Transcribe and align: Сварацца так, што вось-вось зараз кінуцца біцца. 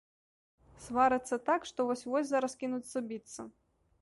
Сварацца 0.85 1.39
так, 1.49 1.69
што 1.73 1.79
вось-вось 1.91 2.27
зараз 2.33 2.57
кінуцца 2.63 2.97
біцца. 3.13 3.41